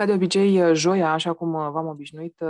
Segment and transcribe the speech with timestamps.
[0.00, 2.40] Ca de obicei, joia, așa cum v-am obișnuit,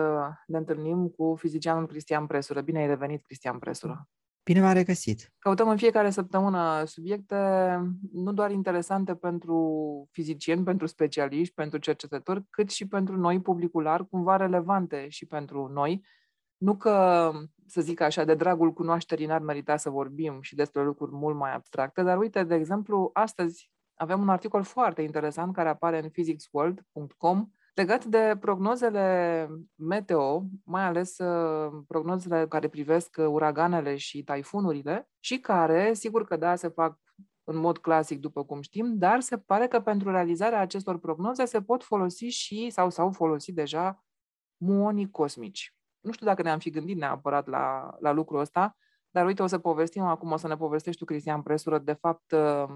[0.46, 2.60] ne întâlnim cu fizicianul Cristian Presură.
[2.60, 4.08] Bine ai revenit, Cristian Presură!
[4.44, 5.32] Bine v-a regăsit!
[5.38, 7.36] Căutăm în fiecare săptămână subiecte
[8.12, 14.08] nu doar interesante pentru fizicieni, pentru specialiști, pentru cercetători, cât și pentru noi, publicul larg,
[14.08, 16.04] cumva relevante și pentru noi.
[16.56, 17.30] Nu că,
[17.66, 21.54] să zic așa, de dragul cunoașterii n-ar merita să vorbim și despre lucruri mult mai
[21.54, 23.70] abstracte, dar uite, de exemplu, astăzi
[24.00, 31.18] avem un articol foarte interesant care apare în physicsworld.com legat de prognozele meteo, mai ales
[31.18, 36.98] uh, prognozele care privesc uh, uraganele și taifunurile și care, sigur că da, se fac
[37.44, 41.62] în mod clasic, după cum știm, dar se pare că pentru realizarea acestor prognoze se
[41.62, 44.04] pot folosi și, sau s-au folosit deja,
[44.56, 45.74] muonii cosmici.
[46.00, 48.76] Nu știu dacă ne-am fi gândit neapărat la, la lucrul ăsta,
[49.10, 52.32] dar uite, o să povestim acum, o să ne povestești tu, Cristian Presură, de fapt,
[52.32, 52.68] uh,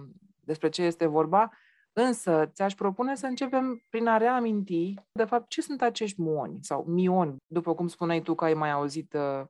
[0.46, 1.50] despre ce este vorba.
[1.92, 6.84] Însă, ți-aș propune să începem prin a reaminti, de fapt, ce sunt acești muoni sau
[6.86, 9.46] mioni, după cum spuneai tu că ai mai auzit uh,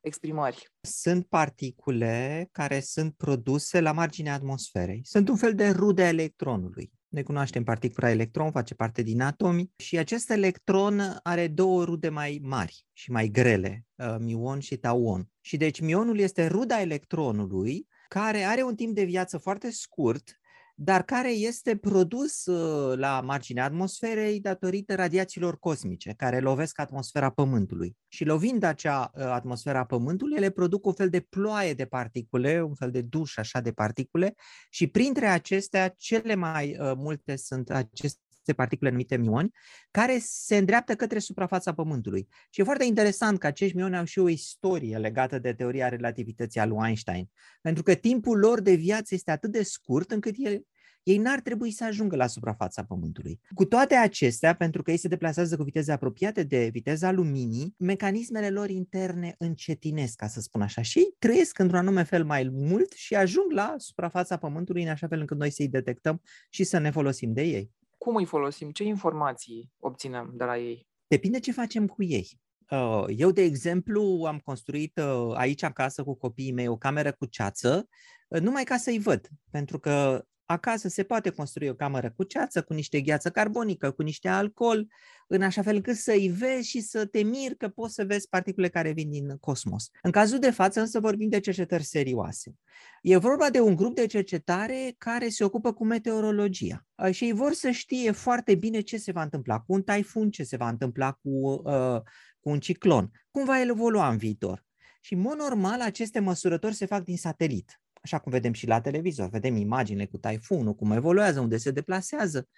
[0.00, 0.70] exprimări.
[0.80, 5.00] Sunt particule care sunt produse la marginea atmosferei.
[5.04, 6.90] Sunt un fel de rude electronului.
[7.08, 12.40] Ne cunoaștem particula electron, face parte din atomi și acest electron are două rude mai
[12.42, 15.28] mari și mai grele, uh, mion și tauon.
[15.40, 20.40] Și deci mionul este ruda electronului care are un timp de viață foarte scurt
[20.82, 27.96] dar care este produs uh, la marginea atmosferei datorită radiațiilor cosmice care lovesc atmosfera Pământului.
[28.08, 32.74] Și lovind acea uh, atmosfera Pământului, ele produc un fel de ploaie de particule, un
[32.74, 34.34] fel de duș așa de particule
[34.70, 39.50] și printre acestea cele mai uh, multe sunt aceste particule numite mioni,
[39.90, 42.28] care se îndreaptă către suprafața Pământului.
[42.50, 46.60] Și e foarte interesant că acești mioni au și o istorie legată de teoria relativității
[46.60, 50.64] a lui Einstein, pentru că timpul lor de viață este atât de scurt încât el,
[51.02, 53.40] ei n-ar trebui să ajungă la suprafața Pământului.
[53.54, 58.50] Cu toate acestea, pentru că ei se deplasează cu viteze apropiate de viteza luminii, mecanismele
[58.50, 62.92] lor interne încetinesc, ca să spun așa, și ei trăiesc într-un anume fel mai mult
[62.92, 66.90] și ajung la suprafața Pământului în așa fel încât noi să-i detectăm și să ne
[66.90, 67.70] folosim de ei.
[68.04, 68.70] Cum îi folosim?
[68.70, 70.86] Ce informații obținem de la ei?
[71.06, 72.40] Depinde ce facem cu ei.
[72.70, 77.26] Uh, eu, de exemplu, am construit uh, aici acasă cu copiii mei o cameră cu
[77.26, 77.88] ceață,
[78.28, 82.62] uh, numai ca să-i văd, pentru că acasă se poate construi o cameră cu ceață,
[82.62, 84.86] cu niște gheață carbonică, cu niște alcool,
[85.26, 88.68] în așa fel încât să-i vezi și să te miri că poți să vezi particule
[88.68, 89.90] care vin din cosmos.
[90.02, 92.54] În cazul de față însă vorbim de cercetări serioase.
[93.02, 97.52] E vorba de un grup de cercetare care se ocupă cu meteorologia și ei vor
[97.52, 101.12] să știe foarte bine ce se va întâmpla cu un taifun, ce se va întâmpla
[101.12, 102.00] cu, uh,
[102.40, 104.64] cu un ciclon, cum va evolua în viitor.
[105.00, 108.80] Și, în mod normal, aceste măsurători se fac din satelit așa cum vedem și la
[108.80, 112.48] televizor, vedem imaginile cu taifunul, cum evoluează, unde se deplasează.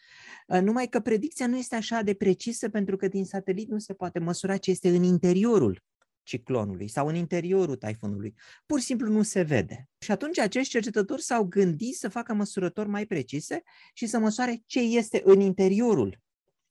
[0.47, 3.95] Uh, numai că predicția nu este așa de precisă pentru că din satelit nu se
[3.95, 5.83] poate măsura ce este în interiorul
[6.23, 8.35] ciclonului sau în interiorul taifunului.
[8.67, 9.89] Pur și simplu nu se vede.
[9.99, 13.63] Și atunci acești cercetători s-au gândit să facă măsurători mai precise
[13.95, 16.21] și să măsoare ce este în interiorul,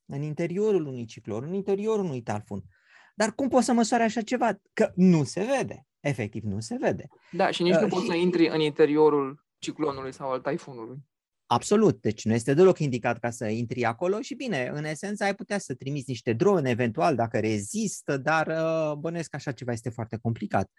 [0.06, 2.62] în interiorul unui ciclon, în interiorul unui taifun.
[3.14, 4.60] Dar cum poți să măsoare așa ceva?
[4.72, 7.08] Că nu se vede efectiv nu se vede.
[7.30, 10.96] Da, și nici uh, nu poți să intri în interiorul ciclonului sau al taifunului.
[11.46, 15.34] Absolut, deci nu este deloc indicat ca să intri acolo și bine, în esență ai
[15.34, 19.90] putea să trimiți niște drone eventual dacă rezistă, dar uh, bănuiesc că așa ceva este
[19.90, 20.70] foarte complicat.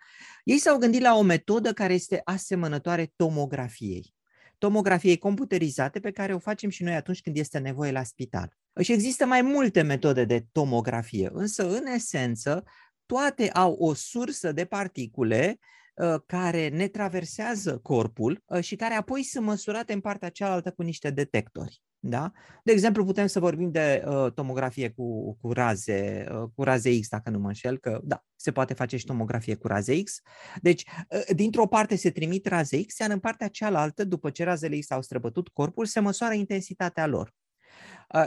[0.43, 4.13] Ei s-au gândit la o metodă care este asemănătoare tomografiei.
[4.57, 8.57] Tomografiei computerizate pe care o facem și noi atunci când este nevoie la spital.
[8.81, 12.63] Și există mai multe metode de tomografie, însă în esență
[13.05, 15.59] toate au o sursă de particule
[15.93, 20.81] uh, care ne traversează corpul uh, și care apoi sunt măsurate în partea cealaltă cu
[20.81, 21.81] niște detectori.
[22.05, 22.31] Da?
[22.63, 27.07] De exemplu, putem să vorbim de uh, tomografie cu, cu, raze, uh, cu raze X,
[27.09, 30.19] dacă nu mă înșel, că da, se poate face și tomografie cu raze X.
[30.61, 34.79] Deci, uh, dintr-o parte se trimit raze X, iar în partea cealaltă, după ce razele
[34.79, 37.33] X au străbătut corpul, se măsoară intensitatea lor.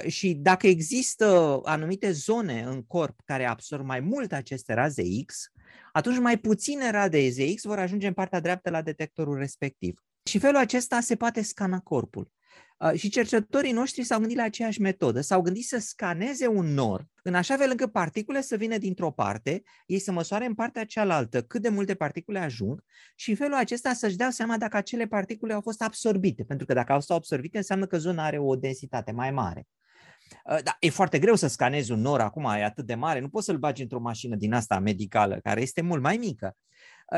[0.07, 5.51] Și dacă există anumite zone în corp care absorb mai mult aceste raze X,
[5.93, 10.05] atunci mai puține raze X vor ajunge în partea dreaptă la detectorul respectiv.
[10.25, 12.31] Și felul acesta se poate scana corpul.
[12.95, 15.21] Și cercetătorii noștri s-au gândit la aceeași metodă.
[15.21, 19.63] S-au gândit să scaneze un nor în așa fel încât particule să vină dintr-o parte,
[19.87, 23.93] ei să măsoare în partea cealaltă cât de multe particule ajung și în felul acesta
[23.93, 26.45] să-și dea seama dacă acele particule au fost absorbite.
[26.45, 29.67] Pentru că dacă au fost absorbite, înseamnă că zona are o densitate mai mare.
[30.45, 33.47] Da, e foarte greu să scanezi un nor acum, e atât de mare, nu poți
[33.47, 36.57] să-l bagi într-o mașină din asta medicală, care este mult mai mică.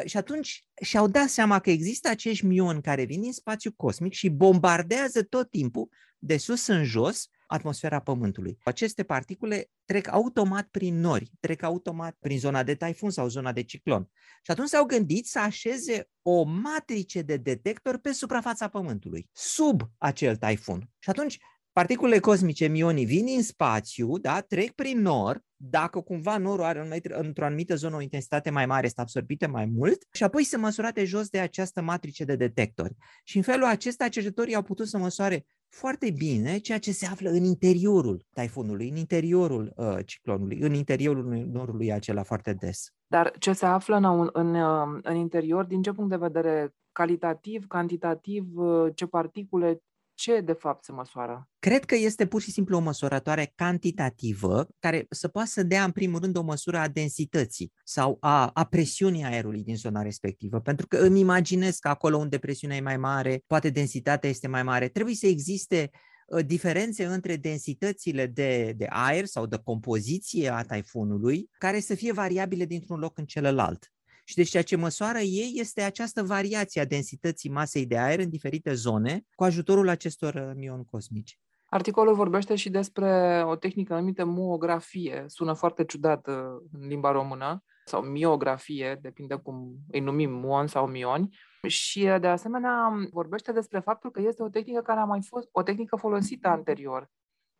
[0.05, 4.29] Și atunci și-au dat seama că există acești mioni care vin din spațiu cosmic și
[4.29, 5.89] bombardează tot timpul,
[6.19, 8.59] de sus în jos, atmosfera Pământului.
[8.65, 13.63] Aceste particule trec automat prin nori, trec automat prin zona de taifun sau zona de
[13.63, 14.11] ciclon.
[14.43, 20.37] Și atunci s-au gândit să așeze o matrice de detector pe suprafața Pământului, sub acel
[20.37, 20.91] taifun.
[20.99, 21.39] Și atunci
[21.79, 27.45] Particulele cosmice, mionii, vin în spațiu, da, trec prin nor, dacă cumva norul are într-o
[27.45, 31.29] anumită zonă o intensitate mai mare, este absorbite mai mult și apoi se măsurate jos
[31.29, 32.95] de această matrice de detectori.
[33.25, 37.31] Și în felul acesta cercetătorii au putut să măsoare foarte bine ceea ce se află
[37.31, 42.93] în interiorul taifunului, în interiorul uh, ciclonului, în interiorul norului acela foarte des.
[43.07, 47.67] Dar ce se află în, în, uh, în interior, din ce punct de vedere calitativ,
[47.67, 49.83] cantitativ, uh, ce particule,
[50.19, 51.49] ce de fapt se măsoară?
[51.59, 55.91] Cred că este pur și simplu o măsurătoare cantitativă care să poată să dea în
[55.91, 60.61] primul rând o măsură a densității sau a, a presiunii aerului din zona respectivă.
[60.61, 64.63] Pentru că îmi imaginez că acolo unde presiunea e mai mare, poate densitatea este mai
[64.63, 65.91] mare, trebuie să existe
[66.27, 72.13] uh, diferențe între densitățile de, de aer sau de compoziție a taifunului, care să fie
[72.13, 73.93] variabile dintr-un loc în celălalt.
[74.29, 78.29] Și deci ceea ce măsoară ei este această variație a densității masei de aer în
[78.29, 81.39] diferite zone cu ajutorul acestor uh, mioni cosmici.
[81.65, 85.25] Articolul vorbește și despre o tehnică numită muografie.
[85.27, 86.35] Sună foarte ciudat uh,
[86.73, 91.37] în limba română, sau miografie, depinde cum îi numim muon sau mioni.
[91.67, 95.49] Și uh, de asemenea vorbește despre faptul că este o tehnică care a mai fost
[95.53, 97.11] o tehnică folosită anterior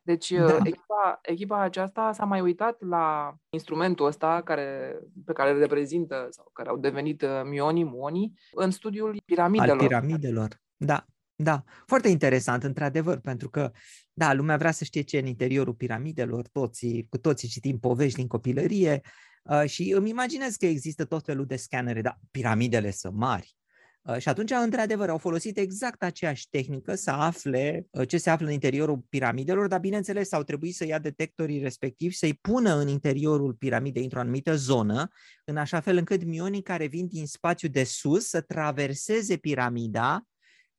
[0.01, 0.57] deci da.
[0.63, 6.49] echipa, echipa aceasta s-a mai uitat la instrumentul ăsta care, pe care îl reprezintă sau
[6.53, 9.81] care au devenit uh, mionii, muonii, în studiul piramidelor.
[9.81, 11.05] Al piramidelor, da.
[11.41, 13.71] Da, foarte interesant, într-adevăr, pentru că,
[14.13, 18.17] da, lumea vrea să știe ce e în interiorul piramidelor, toții, cu toții citim povești
[18.17, 19.01] din copilărie
[19.43, 23.58] uh, și îmi imaginez că există tot felul de scanere, dar piramidele sunt mari.
[24.01, 28.45] Uh, și atunci, într-adevăr, au folosit exact aceeași tehnică să afle uh, ce se află
[28.45, 33.53] în interiorul piramidelor, dar, bineînțeles, au trebuit să ia detectorii respectivi, să-i pună în interiorul
[33.53, 35.07] piramidei într-o anumită zonă,
[35.45, 40.23] în așa fel încât mionii care vin din spațiu de sus să traverseze piramida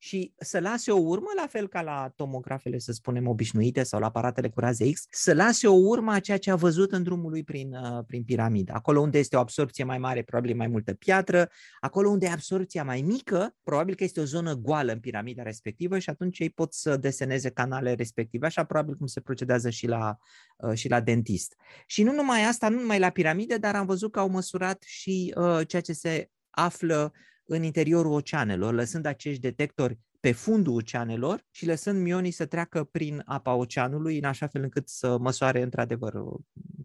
[0.02, 4.06] și să lase o urmă, la fel ca la tomografele, să spunem, obișnuite sau la
[4.06, 7.31] aparatele cu raze X, să lase o urmă a ceea ce a văzut în drumul
[7.31, 8.73] lui prin, uh, prin piramidă.
[8.75, 11.50] Acolo unde este o absorpție mai mare, probabil mai multă piatră,
[11.81, 15.99] acolo unde e absorpția mai mică, probabil că este o zonă goală în piramida respectivă
[15.99, 20.17] și atunci ei pot să deseneze canale respective, așa probabil cum se procedează și la,
[20.56, 21.55] uh, și la dentist.
[21.87, 25.35] Și nu numai asta, nu numai la piramide, dar am văzut că au măsurat și
[25.37, 27.12] uh, ceea ce se află
[27.52, 33.23] în interiorul oceanelor, lăsând acești detectori pe fundul oceanelor și lăsând mionii să treacă prin
[33.25, 36.23] apa oceanului în așa fel încât să măsoare într-adevăr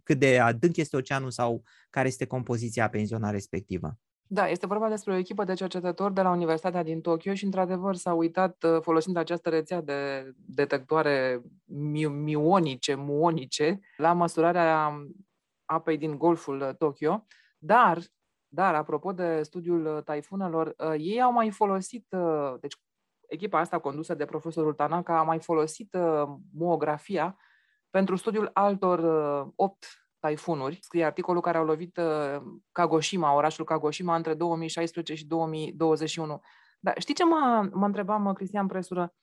[0.03, 3.97] cât de adânc este oceanul sau care este compoziția pe în zona respectivă.
[4.27, 7.95] Da, este vorba despre o echipă de cercetători de la Universitatea din Tokyo și, într-adevăr,
[7.95, 11.41] s-a uitat, uh, folosind această rețea de detectoare
[12.23, 14.91] mionice, muonice, la măsurarea
[15.65, 17.25] apei din Golful Tokyo,
[17.57, 17.99] dar
[18.55, 22.75] dar, apropo de studiul uh, taifunelor, uh, ei au mai folosit, uh, deci
[23.27, 25.97] echipa asta condusă de profesorul Tanaka a mai folosit
[26.53, 27.37] muografia
[27.89, 28.99] pentru studiul altor
[29.55, 29.85] opt
[30.19, 30.77] taifunuri.
[30.81, 31.99] Scrie articolul care au lovit
[32.71, 36.41] Kagoshima, orașul Kagoshima, între 2016 și 2021.
[36.79, 39.13] Dar știi ce mă, mă întrebam, Cristian Presură?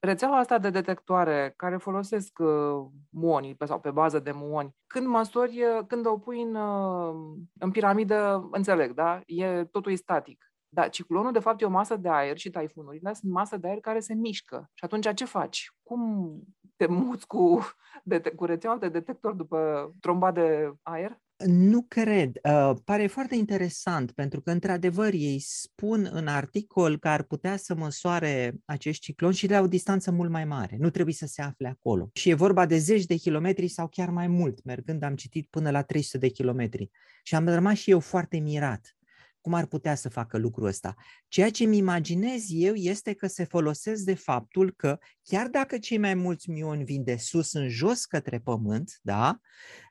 [0.00, 5.06] Rețeaua asta de detectoare care folosesc uh, muonii pe, sau pe bază de muoni, când
[5.06, 9.20] măsori, uh, când o pui în, uh, în piramidă, înțeleg, da?
[9.26, 10.44] E, totul e static.
[10.72, 13.80] Dar ciclonul, de fapt, e o masă de aer și taifunurile sunt masă de aer
[13.80, 14.70] care se mișcă.
[14.74, 15.72] Și atunci ce faci?
[15.82, 16.32] Cum
[16.76, 17.60] te muți cu,
[18.04, 21.18] de, cu rețeaua de detector după tromba de aer?
[21.46, 22.38] Nu cred.
[22.42, 27.74] Uh, pare foarte interesant pentru că, într-adevăr, ei spun în articol că ar putea să
[27.74, 30.76] măsoare acești cicloni și de la o distanță mult mai mare.
[30.78, 32.10] Nu trebuie să se afle acolo.
[32.12, 34.64] Și e vorba de zeci de kilometri sau chiar mai mult.
[34.64, 36.90] Mergând am citit până la 300 de kilometri.
[37.22, 38.94] Și am rămas și eu foarte mirat
[39.40, 40.94] cum ar putea să facă lucrul ăsta.
[41.28, 45.98] Ceea ce îmi imaginez eu este că se folosesc de faptul că chiar dacă cei
[45.98, 49.40] mai mulți mioni vin de sus în jos către pământ, da,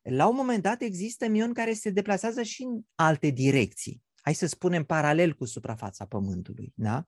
[0.03, 4.45] la un moment dat există mioni care se deplasează și în alte direcții hai să
[4.45, 6.73] spunem, paralel cu suprafața Pământului.
[6.75, 7.05] Da?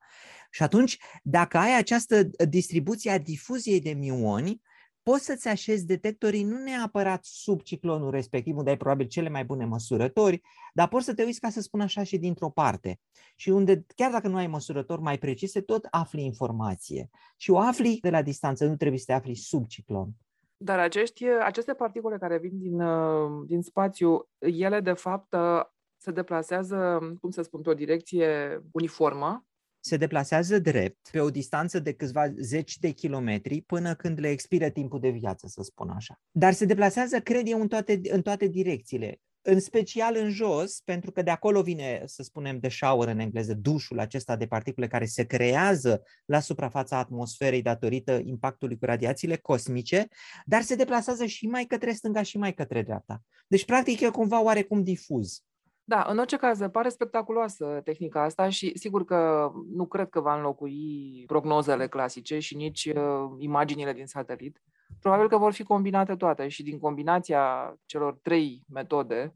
[0.51, 4.61] Și atunci, dacă ai această distribuție a difuziei de mioni,
[5.03, 9.65] poți să-ți așezi detectorii nu neapărat sub ciclonul respectiv, unde ai probabil cele mai bune
[9.65, 10.41] măsurători,
[10.73, 12.99] dar poți să te uiți, ca să spun așa, și dintr-o parte.
[13.35, 17.09] Și unde, chiar dacă nu ai măsurători mai precise, tot afli informație.
[17.37, 20.09] Și o afli de la distanță, nu trebuie să te afli sub ciclon.
[20.57, 25.61] Dar acești, aceste particule care vin din, uh, din spațiu, ele de fapt uh,
[25.97, 29.45] se deplasează, cum să spun, pe o direcție uniformă
[29.83, 34.69] se deplasează drept pe o distanță de câțiva zeci de kilometri până când le expiră
[34.69, 36.19] timpul de viață, să spun așa.
[36.31, 41.11] Dar se deplasează, cred eu, în toate, în toate direcțiile în special în jos, pentru
[41.11, 45.05] că de acolo vine, să spunem, de shower în engleză, dușul acesta de particule care
[45.05, 50.07] se creează la suprafața atmosferei datorită impactului cu radiațiile cosmice,
[50.45, 53.21] dar se deplasează și mai către stânga și mai către dreapta.
[53.47, 55.43] Deci, practic, e cumva oarecum difuz.
[55.91, 60.35] Da, în orice caz, pare spectaculoasă tehnica asta și sigur că nu cred că va
[60.35, 64.61] înlocui prognozele clasice și nici uh, imaginile din satelit.
[64.99, 69.35] Probabil că vor fi combinate toate și din combinația celor trei metode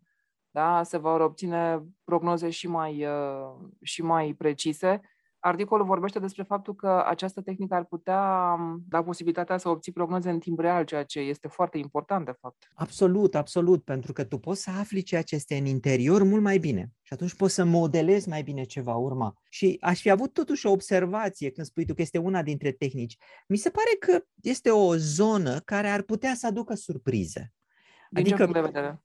[0.51, 5.01] da, se vor obține prognoze și mai, uh, și mai precise
[5.45, 10.29] Articolul vorbește despre faptul că această tehnică ar putea um, da posibilitatea să obții prognoze
[10.29, 12.67] în timp real, ceea ce este foarte important, de fapt.
[12.73, 16.57] Absolut, absolut, pentru că tu poți să afli ceea ce este în interior mult mai
[16.57, 19.33] bine și atunci poți să modelezi mai bine ce va urma.
[19.49, 23.17] Și aș fi avut totuși o observație când spui tu că este una dintre tehnici.
[23.47, 27.53] Mi se pare că este o zonă care ar putea să aducă surprize.
[28.09, 29.01] Din adică, ce punct de vedere?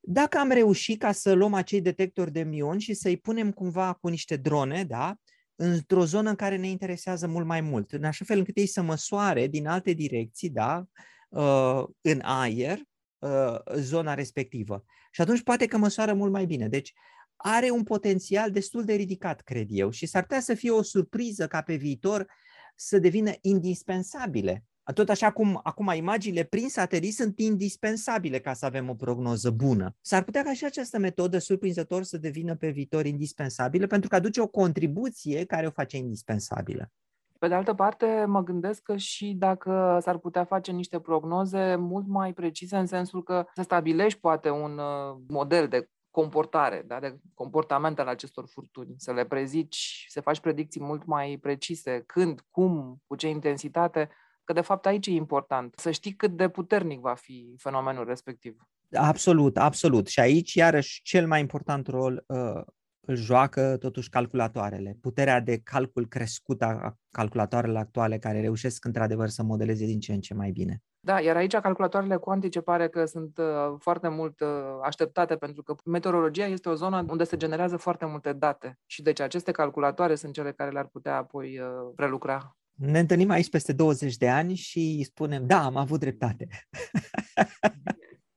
[0.00, 4.08] Dacă am reușit ca să luăm acei detectori de mion și să-i punem cumva cu
[4.08, 5.16] niște drone, da,
[5.56, 8.82] într-o zonă în care ne interesează mult mai mult, în așa fel încât ei să
[8.82, 10.86] măsoare din alte direcții, da,
[11.28, 12.78] uh, în aer,
[13.18, 14.84] uh, zona respectivă.
[15.10, 16.68] Și atunci poate că măsoară mult mai bine.
[16.68, 16.92] Deci
[17.36, 21.46] are un potențial destul de ridicat, cred eu, și s-ar putea să fie o surpriză
[21.46, 22.26] ca pe viitor
[22.74, 28.88] să devină indispensabile tot așa cum acum imaginile prin satelit sunt indispensabile ca să avem
[28.88, 29.94] o prognoză bună.
[30.00, 34.40] S-ar putea ca și această metodă surprinzător să devină pe viitor indispensabilă pentru că aduce
[34.40, 36.90] o contribuție care o face indispensabilă.
[37.38, 42.06] Pe de altă parte, mă gândesc că și dacă s-ar putea face niște prognoze mult
[42.06, 47.18] mai precise, în sensul că să stabilești poate un uh, model de comportare, da, de
[47.34, 53.02] comportament al acestor furtuni, să le prezici, să faci predicții mult mai precise, când, cum,
[53.06, 54.10] cu ce intensitate,
[54.46, 58.56] Că de fapt aici e important, să știi cât de puternic va fi fenomenul respectiv.
[58.92, 60.06] Absolut, absolut.
[60.06, 62.62] Și aici, iarăși, cel mai important rol uh,
[63.00, 64.96] îl joacă totuși calculatoarele.
[65.00, 70.20] Puterea de calcul crescută a calculatoarele actuale care reușesc într-adevăr să modeleze din ce în
[70.20, 70.82] ce mai bine.
[71.00, 74.48] Da, iar aici calculatoarele cuantice pare că sunt uh, foarte mult uh,
[74.82, 79.20] așteptate pentru că meteorologia este o zonă unde se generează foarte multe date și deci
[79.20, 84.16] aceste calculatoare sunt cele care le-ar putea apoi uh, prelucra ne întâlnim aici peste 20
[84.16, 86.48] de ani și spunem, da, am avut dreptate.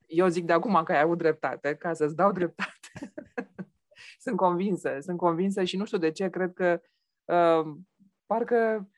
[0.07, 3.13] Eu zic de acum că ai avut dreptate, ca să-ți dau dreptate.
[4.23, 6.81] sunt convinsă, sunt convinsă și nu știu de ce, cred că
[7.25, 7.75] uh,
[8.25, 8.89] parcă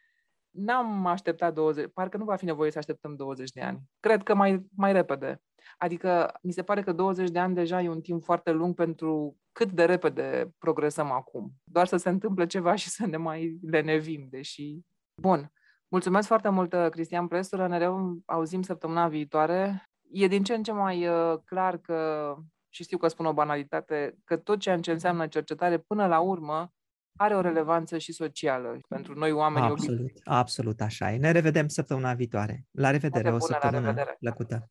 [0.49, 3.81] n-am așteptat 20, parcă nu va fi nevoie să așteptăm 20 de ani.
[3.99, 5.41] Cred că mai, mai repede.
[5.77, 9.37] Adică mi se pare că 20 de ani deja e un timp foarte lung pentru
[9.51, 11.51] cât de repede progresăm acum.
[11.63, 14.79] Doar să se întâmple ceva și să ne mai lenevim, deși
[15.21, 15.51] Bun.
[15.87, 17.67] Mulțumesc foarte mult, uh, Cristian Prestură.
[17.67, 17.87] Ne
[18.25, 19.89] auzim săptămâna viitoare.
[20.11, 22.33] E din ce în ce mai uh, clar că,
[22.69, 26.71] și știu că spun o banalitate, că tot ceea ce înseamnă cercetare, până la urmă,
[27.15, 29.65] are o relevanță și socială pentru noi oameni.
[29.65, 30.21] Absolut, obișnuiți.
[30.23, 31.17] absolut așa e.
[31.17, 32.65] Ne revedem săptămâna viitoare.
[32.71, 34.69] La revedere, o săptămână plăcută.